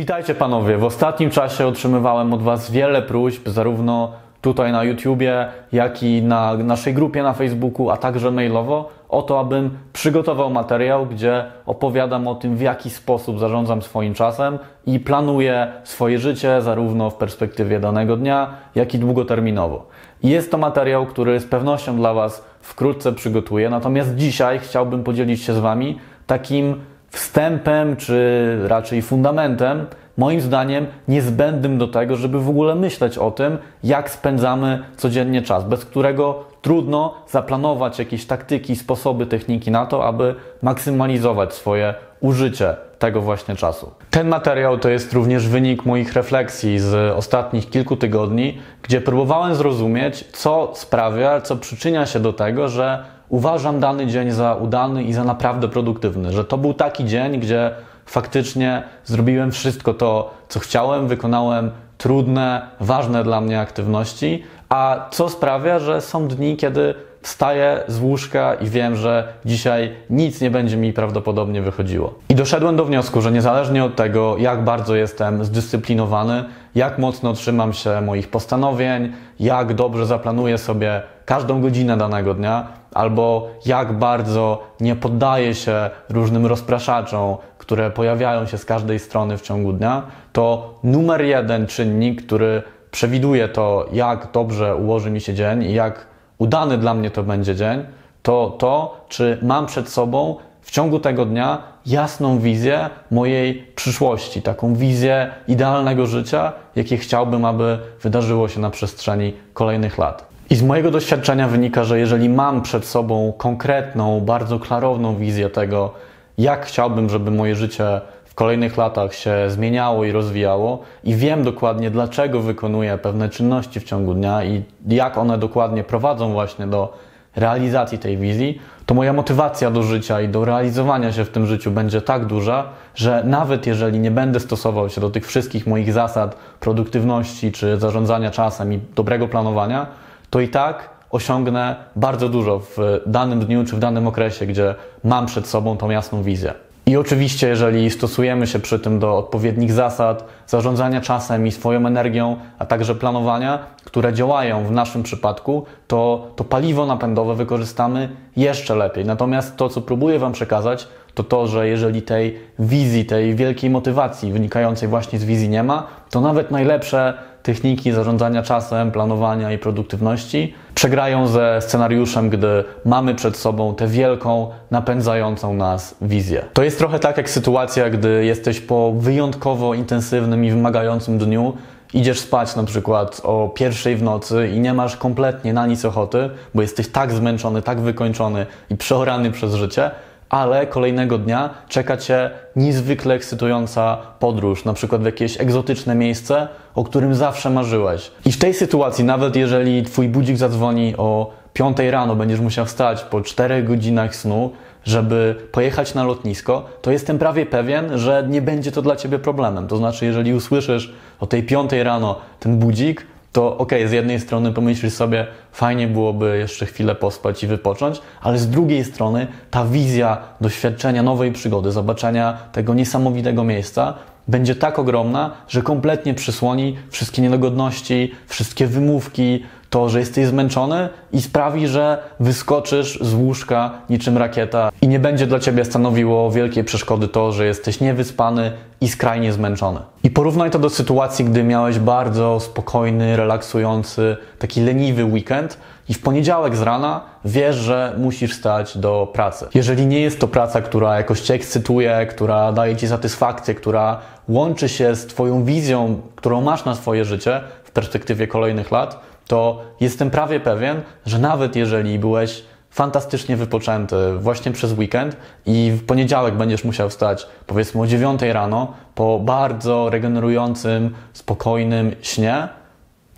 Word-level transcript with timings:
Witajcie 0.00 0.34
panowie. 0.34 0.78
W 0.78 0.84
ostatnim 0.84 1.30
czasie 1.30 1.66
otrzymywałem 1.66 2.32
od 2.34 2.42
was 2.42 2.70
wiele 2.70 3.02
próśb, 3.02 3.48
zarówno 3.48 4.12
tutaj 4.40 4.72
na 4.72 4.84
YouTubie, 4.84 5.48
jak 5.72 6.02
i 6.02 6.22
na 6.22 6.54
naszej 6.54 6.94
grupie 6.94 7.22
na 7.22 7.32
Facebooku, 7.32 7.90
a 7.90 7.96
także 7.96 8.30
mailowo, 8.30 8.90
o 9.08 9.22
to, 9.22 9.40
abym 9.40 9.78
przygotował 9.92 10.50
materiał, 10.50 11.06
gdzie 11.06 11.44
opowiadam 11.66 12.28
o 12.28 12.34
tym, 12.34 12.56
w 12.56 12.60
jaki 12.60 12.90
sposób 12.90 13.38
zarządzam 13.38 13.82
swoim 13.82 14.14
czasem 14.14 14.58
i 14.86 15.00
planuję 15.00 15.72
swoje 15.84 16.18
życie, 16.18 16.62
zarówno 16.62 17.10
w 17.10 17.14
perspektywie 17.14 17.80
danego 17.80 18.16
dnia, 18.16 18.50
jak 18.74 18.94
i 18.94 18.98
długoterminowo. 18.98 19.86
Jest 20.22 20.50
to 20.50 20.58
materiał, 20.58 21.06
który 21.06 21.40
z 21.40 21.46
pewnością 21.46 21.96
dla 21.96 22.14
Was 22.14 22.44
wkrótce 22.60 23.12
przygotuję, 23.12 23.70
natomiast 23.70 24.16
dzisiaj 24.16 24.58
chciałbym 24.58 25.04
podzielić 25.04 25.42
się 25.42 25.54
z 25.54 25.58
Wami 25.58 25.98
takim 26.26 26.80
wstępem, 27.10 27.96
czy 27.96 28.58
raczej 28.68 29.02
fundamentem, 29.02 29.86
moim 30.16 30.40
zdaniem 30.40 30.86
niezbędnym 31.08 31.78
do 31.78 31.88
tego, 31.88 32.16
żeby 32.16 32.40
w 32.40 32.48
ogóle 32.48 32.74
myśleć 32.74 33.18
o 33.18 33.30
tym, 33.30 33.58
jak 33.84 34.10
spędzamy 34.10 34.84
codziennie 34.96 35.42
czas, 35.42 35.64
bez 35.64 35.84
którego 35.84 36.44
trudno 36.62 37.14
zaplanować 37.28 37.98
jakieś 37.98 38.26
taktyki, 38.26 38.76
sposoby, 38.76 39.26
techniki 39.26 39.70
na 39.70 39.86
to, 39.86 40.06
aby 40.06 40.34
maksymalizować 40.62 41.54
swoje 41.54 41.94
użycie 42.20 42.76
tego 42.98 43.20
właśnie 43.20 43.56
czasu. 43.56 43.90
Ten 44.10 44.28
materiał 44.28 44.78
to 44.78 44.88
jest 44.88 45.12
również 45.12 45.48
wynik 45.48 45.84
moich 45.84 46.12
refleksji 46.12 46.78
z 46.78 47.16
ostatnich 47.16 47.70
kilku 47.70 47.96
tygodni, 47.96 48.58
gdzie 48.82 49.00
próbowałem 49.00 49.54
zrozumieć, 49.54 50.24
co 50.32 50.72
sprawia, 50.74 51.40
co 51.40 51.56
przyczynia 51.56 52.06
się 52.06 52.20
do 52.20 52.32
tego, 52.32 52.68
że 52.68 53.04
uważam 53.30 53.80
dany 53.80 54.06
dzień 54.06 54.30
za 54.30 54.54
udany 54.54 55.04
i 55.04 55.12
za 55.12 55.24
naprawdę 55.24 55.68
produktywny, 55.68 56.32
że 56.32 56.44
to 56.44 56.58
był 56.58 56.74
taki 56.74 57.04
dzień, 57.04 57.40
gdzie 57.40 57.70
faktycznie 58.06 58.82
zrobiłem 59.04 59.52
wszystko 59.52 59.94
to, 59.94 60.34
co 60.48 60.60
chciałem, 60.60 61.08
wykonałem 61.08 61.70
trudne, 61.98 62.62
ważne 62.80 63.24
dla 63.24 63.40
mnie 63.40 63.60
aktywności, 63.60 64.42
a 64.68 65.08
co 65.10 65.28
sprawia, 65.28 65.78
że 65.78 66.00
są 66.00 66.28
dni, 66.28 66.56
kiedy 66.56 66.94
wstaję 67.22 67.80
z 67.88 68.00
łóżka 68.00 68.54
i 68.54 68.66
wiem, 68.66 68.96
że 68.96 69.28
dzisiaj 69.44 69.92
nic 70.10 70.40
nie 70.40 70.50
będzie 70.50 70.76
mi 70.76 70.92
prawdopodobnie 70.92 71.62
wychodziło. 71.62 72.14
I 72.28 72.34
doszedłem 72.34 72.76
do 72.76 72.84
wniosku, 72.84 73.20
że 73.20 73.32
niezależnie 73.32 73.84
od 73.84 73.96
tego, 73.96 74.36
jak 74.38 74.64
bardzo 74.64 74.96
jestem 74.96 75.44
zdyscyplinowany, 75.44 76.44
jak 76.74 76.98
mocno 76.98 77.32
trzymam 77.32 77.72
się 77.72 78.00
moich 78.00 78.28
postanowień, 78.28 79.12
jak 79.40 79.74
dobrze 79.74 80.06
zaplanuję 80.06 80.58
sobie 80.58 81.02
każdą 81.30 81.60
godzinę 81.60 81.96
danego 81.96 82.34
dnia, 82.34 82.66
albo 82.94 83.48
jak 83.66 83.92
bardzo 83.92 84.62
nie 84.80 84.96
poddaję 84.96 85.54
się 85.54 85.90
różnym 86.08 86.46
rozpraszaczom, 86.46 87.36
które 87.58 87.90
pojawiają 87.90 88.46
się 88.46 88.58
z 88.58 88.64
każdej 88.64 88.98
strony 88.98 89.38
w 89.38 89.42
ciągu 89.42 89.72
dnia, 89.72 90.02
to 90.32 90.74
numer 90.84 91.22
jeden 91.22 91.66
czynnik, 91.66 92.26
który 92.26 92.62
przewiduje 92.90 93.48
to, 93.48 93.86
jak 93.92 94.28
dobrze 94.32 94.76
ułoży 94.76 95.10
mi 95.10 95.20
się 95.20 95.34
dzień 95.34 95.62
i 95.62 95.74
jak 95.74 96.06
udany 96.38 96.78
dla 96.78 96.94
mnie 96.94 97.10
to 97.10 97.22
będzie 97.22 97.54
dzień, 97.54 97.84
to 98.22 98.56
to, 98.58 99.04
czy 99.08 99.38
mam 99.42 99.66
przed 99.66 99.88
sobą 99.88 100.36
w 100.62 100.70
ciągu 100.70 100.98
tego 100.98 101.24
dnia 101.24 101.62
jasną 101.86 102.38
wizję 102.38 102.90
mojej 103.10 103.54
przyszłości, 103.74 104.42
taką 104.42 104.74
wizję 104.74 105.30
idealnego 105.48 106.06
życia, 106.06 106.52
jakie 106.76 106.96
chciałbym, 106.96 107.44
aby 107.44 107.78
wydarzyło 108.02 108.48
się 108.48 108.60
na 108.60 108.70
przestrzeni 108.70 109.32
kolejnych 109.52 109.98
lat. 109.98 110.29
I 110.50 110.56
z 110.56 110.62
mojego 110.62 110.90
doświadczenia 110.90 111.48
wynika, 111.48 111.84
że 111.84 111.98
jeżeli 111.98 112.28
mam 112.28 112.62
przed 112.62 112.84
sobą 112.84 113.32
konkretną, 113.38 114.20
bardzo 114.20 114.58
klarowną 114.58 115.16
wizję 115.16 115.50
tego, 115.50 115.92
jak 116.38 116.66
chciałbym, 116.66 117.10
żeby 117.10 117.30
moje 117.30 117.56
życie 117.56 118.00
w 118.24 118.34
kolejnych 118.34 118.76
latach 118.76 119.14
się 119.14 119.34
zmieniało 119.48 120.04
i 120.04 120.12
rozwijało, 120.12 120.78
i 121.04 121.14
wiem 121.14 121.44
dokładnie, 121.44 121.90
dlaczego 121.90 122.40
wykonuję 122.40 122.98
pewne 122.98 123.28
czynności 123.28 123.80
w 123.80 123.84
ciągu 123.84 124.14
dnia 124.14 124.44
i 124.44 124.62
jak 124.88 125.18
one 125.18 125.38
dokładnie 125.38 125.84
prowadzą 125.84 126.32
właśnie 126.32 126.66
do 126.66 126.92
realizacji 127.36 127.98
tej 127.98 128.16
wizji, 128.16 128.60
to 128.86 128.94
moja 128.94 129.12
motywacja 129.12 129.70
do 129.70 129.82
życia 129.82 130.20
i 130.20 130.28
do 130.28 130.44
realizowania 130.44 131.12
się 131.12 131.24
w 131.24 131.30
tym 131.30 131.46
życiu 131.46 131.70
będzie 131.70 132.02
tak 132.02 132.26
duża, 132.26 132.64
że 132.94 133.22
nawet 133.24 133.66
jeżeli 133.66 133.98
nie 133.98 134.10
będę 134.10 134.40
stosował 134.40 134.88
się 134.88 135.00
do 135.00 135.10
tych 135.10 135.26
wszystkich 135.26 135.66
moich 135.66 135.92
zasad 135.92 136.36
produktywności 136.60 137.52
czy 137.52 137.76
zarządzania 137.76 138.30
czasem 138.30 138.72
i 138.72 138.80
dobrego 138.94 139.28
planowania, 139.28 139.86
to 140.30 140.40
i 140.40 140.48
tak 140.48 140.90
osiągnę 141.10 141.76
bardzo 141.96 142.28
dużo 142.28 142.58
w 142.58 143.00
danym 143.06 143.40
dniu 143.40 143.64
czy 143.64 143.76
w 143.76 143.78
danym 143.78 144.06
okresie, 144.06 144.46
gdzie 144.46 144.74
mam 145.04 145.26
przed 145.26 145.46
sobą 145.46 145.76
tą 145.76 145.90
jasną 145.90 146.22
wizję. 146.22 146.54
I 146.86 146.96
oczywiście, 146.96 147.48
jeżeli 147.48 147.90
stosujemy 147.90 148.46
się 148.46 148.58
przy 148.58 148.78
tym 148.78 148.98
do 148.98 149.18
odpowiednich 149.18 149.72
zasad 149.72 150.24
zarządzania 150.46 151.00
czasem 151.00 151.46
i 151.46 151.52
swoją 151.52 151.86
energią, 151.86 152.36
a 152.58 152.66
także 152.66 152.94
planowania, 152.94 153.58
które 153.84 154.12
działają 154.12 154.64
w 154.64 154.70
naszym 154.70 155.02
przypadku, 155.02 155.64
to 155.86 156.26
to 156.36 156.44
paliwo 156.44 156.86
napędowe 156.86 157.34
wykorzystamy 157.34 158.08
jeszcze 158.36 158.74
lepiej. 158.74 159.04
Natomiast 159.04 159.56
to, 159.56 159.68
co 159.68 159.80
próbuję 159.80 160.18
Wam 160.18 160.32
przekazać, 160.32 160.88
to 161.14 161.24
to, 161.24 161.46
że 161.46 161.68
jeżeli 161.68 162.02
tej 162.02 162.38
wizji, 162.58 163.04
tej 163.04 163.34
wielkiej 163.34 163.70
motywacji 163.70 164.32
wynikającej 164.32 164.88
właśnie 164.88 165.18
z 165.18 165.24
wizji 165.24 165.48
nie 165.48 165.62
ma, 165.62 165.86
to 166.10 166.20
nawet 166.20 166.50
najlepsze 166.50 167.14
techniki 167.42 167.92
zarządzania 167.92 168.42
czasem, 168.42 168.92
planowania 168.92 169.52
i 169.52 169.58
produktywności 169.58 170.54
przegrają 170.74 171.26
ze 171.26 171.58
scenariuszem, 171.60 172.30
gdy 172.30 172.64
mamy 172.84 173.14
przed 173.14 173.36
sobą 173.36 173.74
tę 173.74 173.86
wielką, 173.86 174.50
napędzającą 174.70 175.54
nas 175.54 175.94
wizję. 176.02 176.44
To 176.52 176.62
jest 176.62 176.78
trochę 176.78 176.98
tak 176.98 177.16
jak 177.16 177.30
sytuacja, 177.30 177.90
gdy 177.90 178.24
jesteś 178.24 178.60
po 178.60 178.92
wyjątkowo 178.96 179.74
intensywnym 179.74 180.44
i 180.44 180.50
wymagającym 180.50 181.18
dniu, 181.18 181.52
idziesz 181.94 182.20
spać 182.20 182.56
na 182.56 182.64
przykład 182.64 183.20
o 183.24 183.48
pierwszej 183.54 183.96
w 183.96 184.02
nocy 184.02 184.48
i 184.54 184.60
nie 184.60 184.74
masz 184.74 184.96
kompletnie 184.96 185.52
na 185.52 185.66
nic 185.66 185.84
ochoty, 185.84 186.30
bo 186.54 186.62
jesteś 186.62 186.88
tak 186.88 187.12
zmęczony, 187.12 187.62
tak 187.62 187.80
wykończony 187.80 188.46
i 188.70 188.76
przeorany 188.76 189.30
przez 189.30 189.54
życie, 189.54 189.90
ale 190.30 190.66
kolejnego 190.66 191.18
dnia 191.18 191.50
czeka 191.68 191.96
Cię 191.96 192.30
niezwykle 192.56 193.14
ekscytująca 193.14 193.98
podróż, 194.18 194.64
na 194.64 194.72
przykład 194.72 195.02
w 195.02 195.04
jakieś 195.04 195.40
egzotyczne 195.40 195.94
miejsce, 195.94 196.48
o 196.74 196.84
którym 196.84 197.14
zawsze 197.14 197.50
marzyłeś. 197.50 198.10
I 198.24 198.32
w 198.32 198.38
tej 198.38 198.54
sytuacji, 198.54 199.04
nawet 199.04 199.36
jeżeli 199.36 199.82
Twój 199.82 200.08
budzik 200.08 200.36
zadzwoni 200.36 200.94
o 200.96 201.30
5 201.52 201.76
rano, 201.90 202.16
będziesz 202.16 202.40
musiał 202.40 202.66
wstać 202.66 203.02
po 203.02 203.20
4 203.20 203.62
godzinach 203.62 204.16
snu, 204.16 204.50
żeby 204.84 205.36
pojechać 205.52 205.94
na 205.94 206.04
lotnisko, 206.04 206.64
to 206.82 206.90
jestem 206.90 207.18
prawie 207.18 207.46
pewien, 207.46 207.98
że 207.98 208.26
nie 208.28 208.42
będzie 208.42 208.72
to 208.72 208.82
dla 208.82 208.96
Ciebie 208.96 209.18
problemem. 209.18 209.68
To 209.68 209.76
znaczy, 209.76 210.04
jeżeli 210.04 210.34
usłyszysz 210.34 210.92
o 211.20 211.26
tej 211.26 211.42
5 211.42 211.72
rano 211.72 212.16
ten 212.40 212.58
budzik, 212.58 213.06
to 213.32 213.58
ok, 213.58 213.72
z 213.86 213.92
jednej 213.92 214.20
strony 214.20 214.52
pomyślisz 214.52 214.92
sobie, 214.92 215.26
fajnie 215.52 215.88
byłoby 215.88 216.38
jeszcze 216.38 216.66
chwilę 216.66 216.94
pospać 216.94 217.44
i 217.44 217.46
wypocząć, 217.46 218.00
ale 218.20 218.38
z 218.38 218.50
drugiej 218.50 218.84
strony 218.84 219.26
ta 219.50 219.64
wizja 219.64 220.18
doświadczenia 220.40 221.02
nowej 221.02 221.32
przygody, 221.32 221.72
zobaczenia 221.72 222.38
tego 222.52 222.74
niesamowitego 222.74 223.44
miejsca 223.44 223.94
będzie 224.28 224.54
tak 224.54 224.78
ogromna, 224.78 225.30
że 225.48 225.62
kompletnie 225.62 226.14
przysłoni 226.14 226.76
wszystkie 226.90 227.22
niedogodności, 227.22 228.14
wszystkie 228.26 228.66
wymówki, 228.66 229.44
to, 229.70 229.88
że 229.88 229.98
jesteś 229.98 230.26
zmęczony 230.26 230.88
i 231.12 231.22
sprawi, 231.22 231.68
że 231.68 231.98
wyskoczysz 232.20 232.98
z 233.00 233.14
łóżka 233.14 233.70
niczym 233.90 234.18
rakieta 234.18 234.72
i 234.82 234.88
nie 234.88 234.98
będzie 234.98 235.26
dla 235.26 235.40
ciebie 235.40 235.64
stanowiło 235.64 236.30
wielkiej 236.30 236.64
przeszkody 236.64 237.08
to, 237.08 237.32
że 237.32 237.46
jesteś 237.46 237.80
niewyspany 237.80 238.52
i 238.80 238.88
skrajnie 238.88 239.32
zmęczony. 239.32 239.80
I 240.02 240.10
porównaj 240.10 240.50
to 240.50 240.58
do 240.58 240.70
sytuacji, 240.70 241.24
gdy 241.24 241.44
miałeś 241.44 241.78
bardzo 241.78 242.40
spokojny, 242.40 243.16
relaksujący, 243.16 244.16
taki 244.38 244.60
leniwy 244.60 245.04
weekend 245.04 245.58
i 245.88 245.94
w 245.94 246.02
poniedziałek 246.02 246.56
z 246.56 246.62
rana 246.62 247.00
wiesz, 247.24 247.56
że 247.56 247.94
musisz 247.98 248.34
stać 248.34 248.78
do 248.78 249.10
pracy. 249.12 249.46
Jeżeli 249.54 249.86
nie 249.86 250.00
jest 250.00 250.20
to 250.20 250.28
praca, 250.28 250.60
która 250.60 250.96
jakoś 250.96 251.20
cię 251.20 251.34
ekscytuje, 251.34 252.06
która 252.10 252.52
daje 252.52 252.76
ci 252.76 252.88
satysfakcję, 252.88 253.54
która 253.54 253.98
łączy 254.28 254.68
się 254.68 254.94
z 254.94 255.06
twoją 255.06 255.44
wizją, 255.44 256.00
którą 256.16 256.40
masz 256.40 256.64
na 256.64 256.74
swoje 256.74 257.04
życie 257.04 257.40
w 257.64 257.70
perspektywie 257.70 258.26
kolejnych 258.26 258.70
lat, 258.70 259.09
to 259.30 259.62
jestem 259.80 260.10
prawie 260.10 260.40
pewien, 260.40 260.82
że 261.06 261.18
nawet 261.18 261.56
jeżeli 261.56 261.98
byłeś 261.98 262.42
fantastycznie 262.70 263.36
wypoczęty 263.36 263.96
właśnie 264.18 264.52
przez 264.52 264.72
weekend 264.72 265.16
i 265.46 265.72
w 265.76 265.86
poniedziałek 265.86 266.34
będziesz 266.34 266.64
musiał 266.64 266.90
wstać 266.90 267.26
powiedzmy 267.46 267.80
o 267.80 267.86
9 267.86 268.22
rano 268.22 268.72
po 268.94 269.20
bardzo 269.20 269.90
regenerującym, 269.90 270.94
spokojnym 271.12 271.94
śnie, 272.02 272.48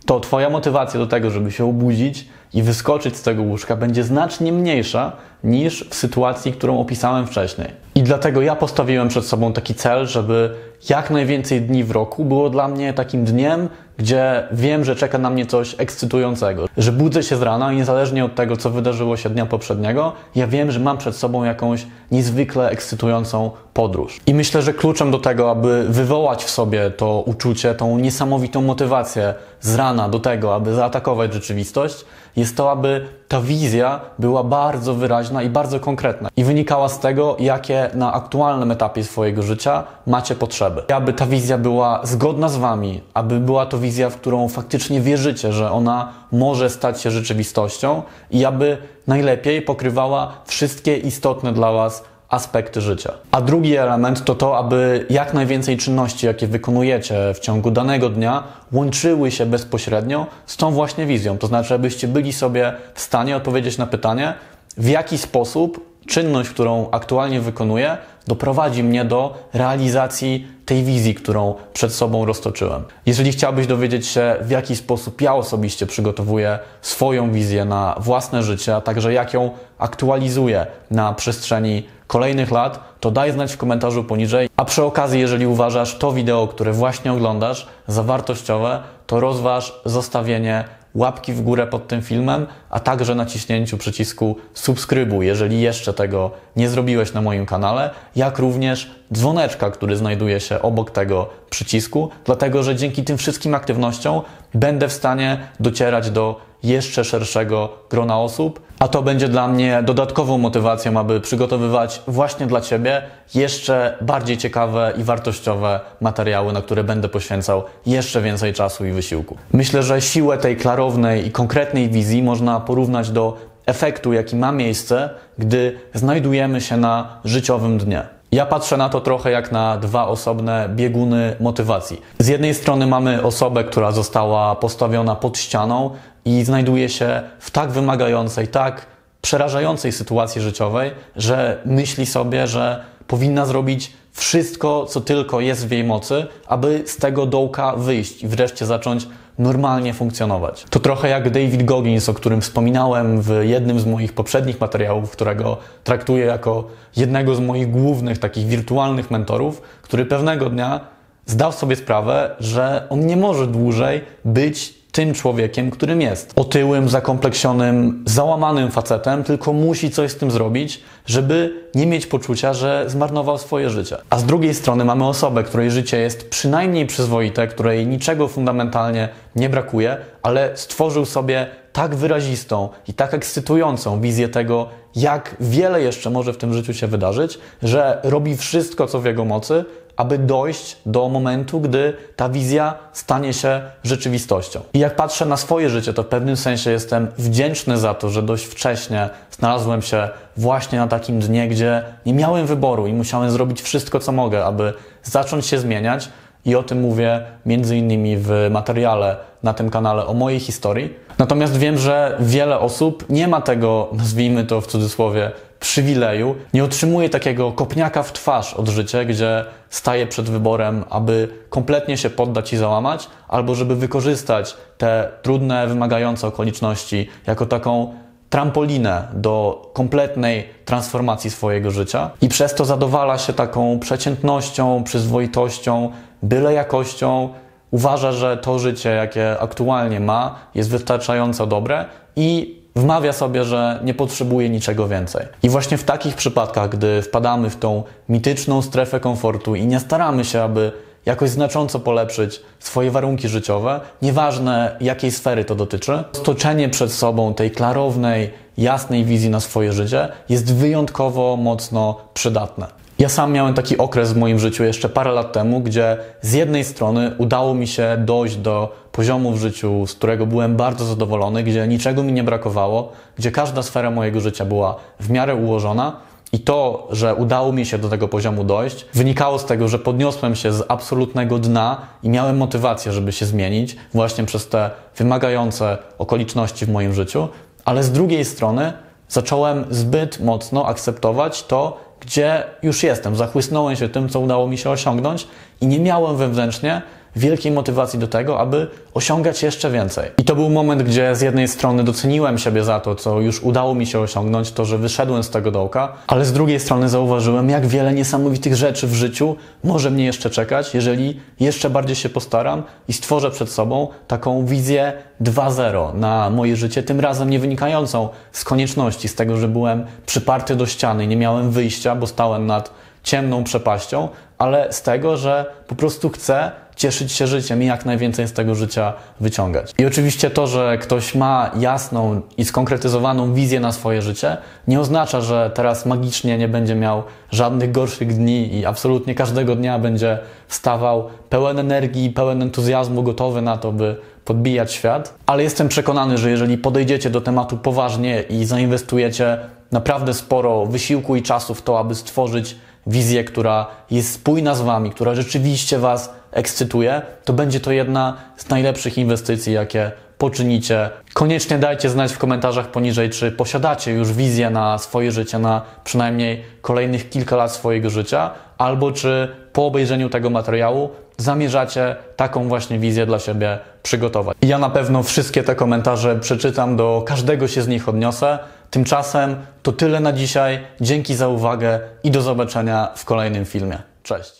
to 0.06 0.20
Twoja 0.20 0.50
motywacja 0.50 1.00
do 1.00 1.06
tego, 1.06 1.30
żeby 1.30 1.52
się 1.52 1.64
obudzić 1.64 2.28
i 2.54 2.62
wyskoczyć 2.62 3.16
z 3.16 3.22
tego 3.22 3.42
łóżka 3.42 3.76
będzie 3.76 4.04
znacznie 4.04 4.52
mniejsza 4.52 5.12
niż 5.44 5.88
w 5.88 5.94
sytuacji, 5.94 6.52
którą 6.52 6.80
opisałem 6.80 7.26
wcześniej. 7.26 7.68
I 7.94 8.02
dlatego 8.02 8.42
ja 8.42 8.56
postawiłem 8.56 9.08
przed 9.08 9.24
sobą 9.24 9.52
taki 9.52 9.74
cel, 9.74 10.06
żeby 10.06 10.54
jak 10.90 11.10
najwięcej 11.10 11.60
dni 11.60 11.84
w 11.84 11.90
roku 11.90 12.24
było 12.24 12.50
dla 12.50 12.68
mnie 12.68 12.92
takim 12.92 13.24
dniem, 13.24 13.68
gdzie 14.02 14.48
wiem, 14.52 14.84
że 14.84 14.96
czeka 14.96 15.18
na 15.18 15.30
mnie 15.30 15.46
coś 15.46 15.74
ekscytującego, 15.78 16.66
że 16.76 16.92
budzę 16.92 17.22
się 17.22 17.36
z 17.36 17.42
rana 17.42 17.72
i 17.72 17.76
niezależnie 17.76 18.24
od 18.24 18.34
tego, 18.34 18.56
co 18.56 18.70
wydarzyło 18.70 19.16
się 19.16 19.30
dnia 19.30 19.46
poprzedniego, 19.46 20.12
ja 20.34 20.46
wiem, 20.46 20.70
że 20.70 20.80
mam 20.80 20.98
przed 20.98 21.16
sobą 21.16 21.44
jakąś 21.44 21.86
niezwykle 22.10 22.70
ekscytującą 22.70 23.50
podróż. 23.74 24.20
I 24.26 24.34
myślę, 24.34 24.62
że 24.62 24.74
kluczem 24.74 25.10
do 25.10 25.18
tego, 25.18 25.50
aby 25.50 25.84
wywołać 25.88 26.44
w 26.44 26.50
sobie 26.50 26.90
to 26.90 27.22
uczucie, 27.26 27.74
tą 27.74 27.98
niesamowitą 27.98 28.62
motywację 28.62 29.34
z 29.60 29.74
rana 29.74 30.08
do 30.08 30.18
tego, 30.18 30.54
aby 30.54 30.74
zaatakować 30.74 31.32
rzeczywistość, 31.32 32.04
jest 32.36 32.56
to, 32.56 32.70
aby 32.70 33.08
ta 33.32 33.40
wizja 33.40 34.00
była 34.18 34.44
bardzo 34.44 34.94
wyraźna 34.94 35.42
i 35.42 35.48
bardzo 35.48 35.80
konkretna 35.80 36.28
i 36.36 36.44
wynikała 36.44 36.88
z 36.88 37.00
tego, 37.00 37.36
jakie 37.38 37.90
na 37.94 38.12
aktualnym 38.12 38.70
etapie 38.70 39.04
swojego 39.04 39.42
życia 39.42 39.84
macie 40.06 40.34
potrzeby. 40.34 40.82
I 40.88 40.92
aby 40.92 41.12
ta 41.12 41.26
wizja 41.26 41.58
była 41.58 42.00
zgodna 42.04 42.48
z 42.48 42.56
Wami, 42.56 43.00
aby 43.14 43.40
była 43.40 43.66
to 43.66 43.78
wizja, 43.78 44.10
w 44.10 44.16
którą 44.16 44.48
faktycznie 44.48 45.00
wierzycie, 45.00 45.52
że 45.52 45.70
ona 45.70 46.12
może 46.32 46.70
stać 46.70 47.00
się 47.00 47.10
rzeczywistością 47.10 48.02
i 48.30 48.44
aby 48.44 48.78
najlepiej 49.06 49.62
pokrywała 49.62 50.32
wszystkie 50.44 50.96
istotne 50.96 51.52
dla 51.52 51.72
Was 51.72 52.04
aspekty 52.32 52.80
życia. 52.80 53.12
A 53.30 53.40
drugi 53.40 53.76
element 53.76 54.24
to 54.24 54.34
to, 54.34 54.58
aby 54.58 55.06
jak 55.10 55.34
najwięcej 55.34 55.76
czynności, 55.76 56.26
jakie 56.26 56.46
wykonujecie 56.46 57.34
w 57.34 57.38
ciągu 57.38 57.70
danego 57.70 58.08
dnia, 58.08 58.42
łączyły 58.72 59.30
się 59.30 59.46
bezpośrednio 59.46 60.26
z 60.46 60.56
tą 60.56 60.70
właśnie 60.70 61.06
wizją. 61.06 61.38
To 61.38 61.46
znaczy, 61.46 61.74
abyście 61.74 62.08
byli 62.08 62.32
sobie 62.32 62.72
w 62.94 63.00
stanie 63.00 63.36
odpowiedzieć 63.36 63.78
na 63.78 63.86
pytanie, 63.86 64.34
w 64.76 64.88
jaki 64.88 65.18
sposób 65.18 65.92
czynność, 66.06 66.50
którą 66.50 66.90
aktualnie 66.90 67.40
wykonuję, 67.40 67.96
doprowadzi 68.26 68.84
mnie 68.84 69.04
do 69.04 69.34
realizacji 69.54 70.46
tej 70.64 70.82
wizji, 70.84 71.14
którą 71.14 71.54
przed 71.72 71.92
sobą 71.92 72.24
roztoczyłem. 72.24 72.84
Jeżeli 73.06 73.32
chciałbyś 73.32 73.66
dowiedzieć 73.66 74.06
się, 74.06 74.36
w 74.40 74.50
jaki 74.50 74.76
sposób 74.76 75.20
ja 75.20 75.34
osobiście 75.34 75.86
przygotowuję 75.86 76.58
swoją 76.82 77.32
wizję 77.32 77.64
na 77.64 77.96
własne 77.98 78.42
życie, 78.42 78.76
a 78.76 78.80
także 78.80 79.12
jak 79.12 79.34
ją 79.34 79.50
aktualizuję 79.78 80.66
na 80.90 81.12
przestrzeni 81.12 81.82
kolejnych 82.12 82.50
lat, 82.50 82.80
to 83.00 83.10
daj 83.10 83.32
znać 83.32 83.52
w 83.52 83.56
komentarzu 83.56 84.04
poniżej. 84.04 84.48
A 84.56 84.64
przy 84.64 84.82
okazji, 84.82 85.20
jeżeli 85.20 85.46
uważasz 85.46 85.98
to 85.98 86.12
wideo, 86.12 86.48
które 86.48 86.72
właśnie 86.72 87.12
oglądasz 87.12 87.66
za 87.86 88.02
wartościowe, 88.02 88.82
to 89.06 89.20
rozważ 89.20 89.80
zostawienie 89.84 90.64
łapki 90.94 91.32
w 91.32 91.40
górę 91.40 91.66
pod 91.66 91.88
tym 91.88 92.02
filmem, 92.02 92.46
a 92.70 92.80
także 92.80 93.14
naciśnięciu 93.14 93.78
przycisku 93.78 94.36
subskrybuj, 94.54 95.26
jeżeli 95.26 95.60
jeszcze 95.60 95.92
tego 95.92 96.30
nie 96.56 96.68
zrobiłeś 96.68 97.12
na 97.12 97.20
moim 97.20 97.46
kanale, 97.46 97.90
jak 98.16 98.38
również 98.38 98.90
dzwoneczka, 99.12 99.70
który 99.70 99.96
znajduje 99.96 100.40
się 100.40 100.62
obok 100.62 100.90
tego 100.90 101.28
przycisku, 101.50 102.10
dlatego 102.24 102.62
że 102.62 102.76
dzięki 102.76 103.04
tym 103.04 103.18
wszystkim 103.18 103.54
aktywnościom 103.54 104.20
będę 104.54 104.88
w 104.88 104.92
stanie 104.92 105.38
docierać 105.60 106.10
do 106.10 106.51
jeszcze 106.62 107.04
szerszego 107.04 107.68
grona 107.90 108.18
osób, 108.18 108.60
a 108.78 108.88
to 108.88 109.02
będzie 109.02 109.28
dla 109.28 109.48
mnie 109.48 109.82
dodatkową 109.82 110.38
motywacją, 110.38 111.00
aby 111.00 111.20
przygotowywać 111.20 112.02
właśnie 112.06 112.46
dla 112.46 112.60
Ciebie 112.60 113.02
jeszcze 113.34 113.96
bardziej 114.00 114.38
ciekawe 114.38 114.92
i 114.96 115.04
wartościowe 115.04 115.80
materiały, 116.00 116.52
na 116.52 116.62
które 116.62 116.84
będę 116.84 117.08
poświęcał 117.08 117.64
jeszcze 117.86 118.22
więcej 118.22 118.52
czasu 118.52 118.86
i 118.86 118.92
wysiłku. 118.92 119.36
Myślę, 119.52 119.82
że 119.82 120.00
siłę 120.00 120.38
tej 120.38 120.56
klarownej 120.56 121.26
i 121.26 121.30
konkretnej 121.30 121.90
wizji 121.90 122.22
można 122.22 122.60
porównać 122.60 123.10
do 123.10 123.36
efektu, 123.66 124.12
jaki 124.12 124.36
ma 124.36 124.52
miejsce, 124.52 125.10
gdy 125.38 125.78
znajdujemy 125.94 126.60
się 126.60 126.76
na 126.76 127.20
życiowym 127.24 127.78
dnie. 127.78 128.21
Ja 128.32 128.46
patrzę 128.46 128.76
na 128.76 128.88
to 128.88 129.00
trochę 129.00 129.30
jak 129.30 129.52
na 129.52 129.76
dwa 129.76 130.08
osobne 130.08 130.68
bieguny 130.68 131.36
motywacji. 131.40 132.00
Z 132.18 132.28
jednej 132.28 132.54
strony 132.54 132.86
mamy 132.86 133.22
osobę, 133.22 133.64
która 133.64 133.92
została 133.92 134.56
postawiona 134.56 135.14
pod 135.14 135.38
ścianą 135.38 135.90
i 136.24 136.44
znajduje 136.44 136.88
się 136.88 137.22
w 137.38 137.50
tak 137.50 137.70
wymagającej, 137.70 138.48
tak 138.48 138.86
przerażającej 139.22 139.92
sytuacji 139.92 140.40
życiowej, 140.40 140.90
że 141.16 141.62
myśli 141.64 142.06
sobie, 142.06 142.46
że 142.46 142.84
powinna 143.06 143.46
zrobić 143.46 143.92
wszystko, 144.12 144.86
co 144.86 145.00
tylko 145.00 145.40
jest 145.40 145.68
w 145.68 145.70
jej 145.70 145.84
mocy, 145.84 146.26
aby 146.46 146.82
z 146.86 146.96
tego 146.96 147.26
dołka 147.26 147.76
wyjść 147.76 148.22
i 148.22 148.28
wreszcie 148.28 148.66
zacząć 148.66 149.06
normalnie 149.42 149.94
funkcjonować. 149.94 150.64
To 150.70 150.80
trochę 150.80 151.08
jak 151.08 151.30
David 151.30 151.62
Goggins, 151.62 152.08
o 152.08 152.14
którym 152.14 152.40
wspominałem 152.40 153.22
w 153.22 153.40
jednym 153.42 153.80
z 153.80 153.86
moich 153.86 154.12
poprzednich 154.12 154.60
materiałów, 154.60 155.10
którego 155.10 155.56
traktuję 155.84 156.24
jako 156.24 156.64
jednego 156.96 157.34
z 157.34 157.40
moich 157.40 157.70
głównych 157.70 158.18
takich 158.18 158.46
wirtualnych 158.46 159.10
mentorów, 159.10 159.62
który 159.82 160.06
pewnego 160.06 160.50
dnia 160.50 160.80
zdał 161.26 161.52
sobie 161.52 161.76
sprawę, 161.76 162.36
że 162.40 162.86
on 162.90 163.06
nie 163.06 163.16
może 163.16 163.46
dłużej 163.46 164.00
być 164.24 164.81
tym 164.92 165.14
człowiekiem, 165.14 165.70
którym 165.70 166.00
jest. 166.00 166.32
Otyłym, 166.36 166.88
zakompleksionym, 166.88 168.04
załamanym 168.06 168.70
facetem, 168.70 169.24
tylko 169.24 169.52
musi 169.52 169.90
coś 169.90 170.10
z 170.10 170.16
tym 170.16 170.30
zrobić, 170.30 170.80
żeby 171.06 171.62
nie 171.74 171.86
mieć 171.86 172.06
poczucia, 172.06 172.54
że 172.54 172.84
zmarnował 172.86 173.38
swoje 173.38 173.70
życie. 173.70 173.96
A 174.10 174.18
z 174.18 174.24
drugiej 174.24 174.54
strony 174.54 174.84
mamy 174.84 175.08
osobę, 175.08 175.42
której 175.42 175.70
życie 175.70 175.98
jest 175.98 176.30
przynajmniej 176.30 176.86
przyzwoite, 176.86 177.46
której 177.46 177.86
niczego 177.86 178.28
fundamentalnie 178.28 179.08
nie 179.36 179.48
brakuje, 179.48 179.96
ale 180.22 180.50
stworzył 180.54 181.04
sobie 181.04 181.46
tak 181.72 181.94
wyrazistą 181.94 182.68
i 182.88 182.94
tak 182.94 183.14
ekscytującą 183.14 184.00
wizję 184.00 184.28
tego, 184.28 184.68
jak 184.96 185.36
wiele 185.40 185.82
jeszcze 185.82 186.10
może 186.10 186.32
w 186.32 186.36
tym 186.36 186.54
życiu 186.54 186.74
się 186.74 186.86
wydarzyć, 186.86 187.38
że 187.62 188.00
robi 188.04 188.36
wszystko, 188.36 188.86
co 188.86 189.00
w 189.00 189.04
jego 189.04 189.24
mocy, 189.24 189.64
aby 190.02 190.18
dojść 190.18 190.76
do 190.86 191.08
momentu, 191.08 191.60
gdy 191.60 191.96
ta 192.16 192.28
wizja 192.28 192.74
stanie 192.92 193.32
się 193.32 193.60
rzeczywistością. 193.84 194.60
I 194.74 194.78
jak 194.78 194.96
patrzę 194.96 195.26
na 195.26 195.36
swoje 195.36 195.70
życie, 195.70 195.92
to 195.92 196.02
w 196.02 196.06
pewnym 196.06 196.36
sensie 196.36 196.70
jestem 196.70 197.08
wdzięczny 197.18 197.78
za 197.78 197.94
to, 197.94 198.10
że 198.10 198.22
dość 198.22 198.44
wcześnie 198.44 199.10
znalazłem 199.30 199.82
się 199.82 200.08
właśnie 200.36 200.78
na 200.78 200.86
takim 200.86 201.20
dnie, 201.20 201.48
gdzie 201.48 201.82
nie 202.06 202.14
miałem 202.14 202.46
wyboru 202.46 202.86
i 202.86 202.92
musiałem 202.92 203.30
zrobić 203.30 203.62
wszystko, 203.62 204.00
co 204.00 204.12
mogę, 204.12 204.44
aby 204.44 204.72
zacząć 205.02 205.46
się 205.46 205.58
zmieniać. 205.58 206.08
I 206.44 206.56
o 206.56 206.62
tym 206.62 206.80
mówię 206.80 207.22
między 207.46 207.76
innymi 207.76 208.16
w 208.16 208.48
materiale 208.50 209.16
na 209.42 209.54
tym 209.54 209.70
kanale 209.70 210.06
o 210.06 210.14
mojej 210.14 210.40
historii. 210.40 210.94
Natomiast 211.18 211.56
wiem, 211.56 211.78
że 211.78 212.16
wiele 212.20 212.58
osób 212.58 213.04
nie 213.08 213.28
ma 213.28 213.40
tego, 213.40 213.88
nazwijmy 213.92 214.44
to 214.44 214.60
w 214.60 214.66
cudzysłowie, 214.66 215.30
przywileju, 215.62 216.34
nie 216.54 216.64
otrzymuje 216.64 217.10
takiego 217.10 217.52
kopniaka 217.52 218.02
w 218.02 218.12
twarz 218.12 218.54
od 218.54 218.68
życia, 218.68 219.04
gdzie 219.04 219.44
staje 219.70 220.06
przed 220.06 220.30
wyborem, 220.30 220.84
aby 220.90 221.28
kompletnie 221.50 221.96
się 221.96 222.10
poddać 222.10 222.52
i 222.52 222.56
załamać, 222.56 223.08
albo 223.28 223.54
żeby 223.54 223.76
wykorzystać 223.76 224.56
te 224.78 225.10
trudne, 225.22 225.66
wymagające 225.66 226.26
okoliczności 226.26 227.08
jako 227.26 227.46
taką 227.46 227.94
trampolinę 228.30 229.08
do 229.12 229.62
kompletnej 229.72 230.48
transformacji 230.64 231.30
swojego 231.30 231.70
życia 231.70 232.10
i 232.20 232.28
przez 232.28 232.54
to 232.54 232.64
zadowala 232.64 233.18
się 233.18 233.32
taką 233.32 233.78
przeciętnością, 233.78 234.84
przyzwoitością, 234.84 235.92
byle 236.22 236.52
jakością. 236.52 237.28
Uważa, 237.70 238.12
że 238.12 238.36
to 238.36 238.58
życie, 238.58 238.90
jakie 238.90 239.40
aktualnie 239.40 240.00
ma, 240.00 240.34
jest 240.54 240.70
wystarczająco 240.70 241.46
dobre 241.46 241.84
i 242.16 242.61
wmawia 242.76 243.12
sobie, 243.12 243.44
że 243.44 243.80
nie 243.84 243.94
potrzebuje 243.94 244.48
niczego 244.48 244.88
więcej. 244.88 245.26
I 245.42 245.48
właśnie 245.48 245.76
w 245.76 245.84
takich 245.84 246.14
przypadkach, 246.14 246.68
gdy 246.68 247.02
wpadamy 247.02 247.50
w 247.50 247.56
tą 247.56 247.82
mityczną 248.08 248.62
strefę 248.62 249.00
komfortu 249.00 249.54
i 249.54 249.66
nie 249.66 249.80
staramy 249.80 250.24
się, 250.24 250.42
aby 250.42 250.72
jakoś 251.06 251.30
znacząco 251.30 251.80
polepszyć 251.80 252.40
swoje 252.58 252.90
warunki 252.90 253.28
życiowe, 253.28 253.80
nieważne 254.02 254.76
jakiej 254.80 255.10
sfery 255.10 255.44
to 255.44 255.54
dotyczy, 255.54 256.04
stoczenie 256.12 256.68
przed 256.68 256.92
sobą 256.92 257.34
tej 257.34 257.50
klarownej, 257.50 258.30
jasnej 258.58 259.04
wizji 259.04 259.30
na 259.30 259.40
swoje 259.40 259.72
życie 259.72 260.08
jest 260.28 260.54
wyjątkowo 260.54 261.36
mocno 261.36 261.96
przydatne. 262.14 262.82
Ja 262.98 263.08
sam 263.08 263.32
miałem 263.32 263.54
taki 263.54 263.78
okres 263.78 264.12
w 264.12 264.16
moim 264.16 264.38
życiu 264.38 264.64
jeszcze 264.64 264.88
parę 264.88 265.12
lat 265.12 265.32
temu, 265.32 265.60
gdzie 265.60 265.96
z 266.20 266.32
jednej 266.32 266.64
strony 266.64 267.14
udało 267.18 267.54
mi 267.54 267.66
się 267.66 267.96
dojść 267.98 268.36
do 268.36 268.81
poziomu 268.92 269.32
w 269.32 269.38
życiu, 269.38 269.86
z 269.86 269.94
którego 269.94 270.26
byłem 270.26 270.56
bardzo 270.56 270.84
zadowolony, 270.84 271.42
gdzie 271.42 271.68
niczego 271.68 272.02
mi 272.02 272.12
nie 272.12 272.24
brakowało, 272.24 272.92
gdzie 273.18 273.30
każda 273.30 273.62
sfera 273.62 273.90
mojego 273.90 274.20
życia 274.20 274.44
była 274.44 274.76
w 275.00 275.10
miarę 275.10 275.34
ułożona. 275.34 275.96
I 276.34 276.40
to, 276.40 276.88
że 276.90 277.14
udało 277.14 277.52
mi 277.52 277.66
się 277.66 277.78
do 277.78 277.88
tego 277.88 278.08
poziomu 278.08 278.44
dojść, 278.44 278.86
wynikało 278.94 279.38
z 279.38 279.44
tego, 279.44 279.68
że 279.68 279.78
podniosłem 279.78 280.34
się 280.34 280.52
z 280.52 280.64
absolutnego 280.68 281.38
dna 281.38 281.80
i 282.02 282.08
miałem 282.08 282.36
motywację, 282.36 282.92
żeby 282.92 283.12
się 283.12 283.26
zmienić, 283.26 283.76
właśnie 283.94 284.24
przez 284.24 284.48
te 284.48 284.70
wymagające 284.96 285.78
okoliczności 285.98 286.66
w 286.66 286.68
moim 286.68 286.94
życiu, 286.94 287.28
ale 287.64 287.82
z 287.82 287.92
drugiej 287.92 288.24
strony 288.24 288.72
zacząłem 289.08 289.64
zbyt 289.70 290.20
mocno 290.20 290.66
akceptować 290.66 291.42
to, 291.42 291.80
gdzie 292.00 292.44
już 292.62 292.82
jestem, 292.82 293.16
zachłysnąłem 293.16 293.76
się 293.76 293.88
tym, 293.88 294.08
co 294.08 294.20
udało 294.20 294.48
mi 294.48 294.58
się 294.58 294.70
osiągnąć 294.70 295.26
i 295.60 295.66
nie 295.66 295.80
miałem 295.80 296.16
wewnętrznie 296.16 296.82
wielkiej 297.16 297.52
motywacji 297.52 297.98
do 297.98 298.08
tego, 298.08 298.40
aby 298.40 298.66
osiągać 298.94 299.42
jeszcze 299.42 299.70
więcej. 299.70 300.10
I 300.18 300.24
to 300.24 300.34
był 300.34 300.50
moment, 300.50 300.82
gdzie 300.82 301.16
z 301.16 301.20
jednej 301.20 301.48
strony 301.48 301.84
doceniłem 301.84 302.38
siebie 302.38 302.64
za 302.64 302.80
to, 302.80 302.94
co 302.94 303.20
już 303.20 303.42
udało 303.42 303.74
mi 303.74 303.86
się 303.86 304.00
osiągnąć, 304.00 304.52
to, 304.52 304.64
że 304.64 304.78
wyszedłem 304.78 305.22
z 305.22 305.30
tego 305.30 305.50
dołka, 305.50 305.92
ale 306.06 306.24
z 306.24 306.32
drugiej 306.32 306.60
strony 306.60 306.88
zauważyłem, 306.88 307.50
jak 307.50 307.66
wiele 307.66 307.92
niesamowitych 307.92 308.56
rzeczy 308.56 308.86
w 308.86 308.94
życiu 308.94 309.36
może 309.64 309.90
mnie 309.90 310.04
jeszcze 310.04 310.30
czekać, 310.30 310.74
jeżeli 310.74 311.20
jeszcze 311.40 311.70
bardziej 311.70 311.96
się 311.96 312.08
postaram 312.08 312.62
i 312.88 312.92
stworzę 312.92 313.30
przed 313.30 313.50
sobą 313.50 313.88
taką 314.08 314.46
wizję 314.46 314.92
2.0 315.20 315.94
na 315.94 316.30
moje 316.30 316.56
życie, 316.56 316.82
tym 316.82 317.00
razem 317.00 317.30
nie 317.30 317.38
wynikającą 317.38 318.08
z 318.32 318.44
konieczności, 318.44 319.08
z 319.08 319.14
tego, 319.14 319.36
że 319.36 319.48
byłem 319.48 319.86
przyparty 320.06 320.56
do 320.56 320.66
ściany 320.66 321.06
nie 321.06 321.16
miałem 321.16 321.50
wyjścia, 321.50 321.94
bo 321.94 322.06
stałem 322.06 322.46
nad 322.46 322.70
ciemną 323.02 323.44
przepaścią, 323.44 324.08
ale 324.38 324.72
z 324.72 324.82
tego, 324.82 325.16
że 325.16 325.46
po 325.66 325.74
prostu 325.74 326.08
chcę 326.08 326.52
cieszyć 326.76 327.12
się 327.12 327.26
życiem 327.26 327.62
i 327.62 327.66
jak 327.66 327.86
najwięcej 327.86 328.28
z 328.28 328.32
tego 328.32 328.54
życia 328.54 328.92
wyciągać. 329.20 329.72
I 329.78 329.86
oczywiście 329.86 330.30
to, 330.30 330.46
że 330.46 330.78
ktoś 330.78 331.14
ma 331.14 331.50
jasną 331.58 332.20
i 332.36 332.44
skonkretyzowaną 332.44 333.34
wizję 333.34 333.60
na 333.60 333.72
swoje 333.72 334.02
życie, 334.02 334.36
nie 334.68 334.80
oznacza, 334.80 335.20
że 335.20 335.50
teraz 335.54 335.86
magicznie 335.86 336.38
nie 336.38 336.48
będzie 336.48 336.74
miał 336.74 337.02
żadnych 337.30 337.72
gorszych 337.72 338.16
dni 338.16 338.54
i 338.54 338.66
absolutnie 338.66 339.14
każdego 339.14 339.56
dnia 339.56 339.78
będzie 339.78 340.18
wstawał 340.48 341.08
pełen 341.28 341.58
energii, 341.58 342.10
pełen 342.10 342.42
entuzjazmu, 342.42 343.02
gotowy 343.02 343.42
na 343.42 343.56
to, 343.56 343.72
by 343.72 343.96
podbijać 344.24 344.72
świat. 344.72 345.14
Ale 345.26 345.42
jestem 345.42 345.68
przekonany, 345.68 346.18
że 346.18 346.30
jeżeli 346.30 346.58
podejdziecie 346.58 347.10
do 347.10 347.20
tematu 347.20 347.56
poważnie 347.56 348.22
i 348.22 348.44
zainwestujecie 348.44 349.38
naprawdę 349.72 350.14
sporo 350.14 350.66
wysiłku 350.66 351.16
i 351.16 351.22
czasu 351.22 351.54
w 351.54 351.62
to, 351.62 351.78
aby 351.78 351.94
stworzyć 351.94 352.56
wizję, 352.86 353.24
która 353.24 353.66
jest 353.90 354.12
spójna 354.12 354.54
z 354.54 354.60
Wami, 354.60 354.90
która 354.90 355.14
rzeczywiście 355.14 355.78
Was 355.78 356.12
ekscytuje, 356.30 357.02
to 357.24 357.32
będzie 357.32 357.60
to 357.60 357.72
jedna 357.72 358.16
z 358.36 358.48
najlepszych 358.48 358.98
inwestycji, 358.98 359.52
jakie 359.52 359.92
poczynicie. 360.18 360.90
Koniecznie 361.14 361.58
dajcie 361.58 361.90
znać 361.90 362.12
w 362.12 362.18
komentarzach 362.18 362.70
poniżej, 362.70 363.10
czy 363.10 363.32
posiadacie 363.32 363.92
już 363.92 364.12
wizję 364.12 364.50
na 364.50 364.78
swoje 364.78 365.12
życie, 365.12 365.38
na 365.38 365.62
przynajmniej 365.84 366.44
kolejnych 366.60 367.10
kilka 367.10 367.36
lat 367.36 367.52
swojego 367.52 367.90
życia, 367.90 368.30
albo 368.58 368.92
czy 368.92 369.28
po 369.52 369.66
obejrzeniu 369.66 370.08
tego 370.08 370.30
materiału 370.30 370.90
zamierzacie 371.16 371.96
taką 372.16 372.48
właśnie 372.48 372.78
wizję 372.78 373.06
dla 373.06 373.18
siebie 373.18 373.58
przygotować. 373.82 374.36
Ja 374.42 374.58
na 374.58 374.70
pewno 374.70 375.02
wszystkie 375.02 375.42
te 375.42 375.54
komentarze 375.54 376.16
przeczytam, 376.20 376.76
do 376.76 377.02
każdego 377.06 377.48
się 377.48 377.62
z 377.62 377.68
nich 377.68 377.88
odniosę. 377.88 378.38
Tymczasem 378.72 379.36
to 379.62 379.72
tyle 379.72 380.00
na 380.00 380.12
dzisiaj. 380.12 380.66
Dzięki 380.80 381.14
za 381.14 381.28
uwagę 381.28 381.80
i 382.04 382.10
do 382.10 382.22
zobaczenia 382.22 382.92
w 382.96 383.04
kolejnym 383.04 383.44
filmie. 383.44 383.78
Cześć. 384.02 384.30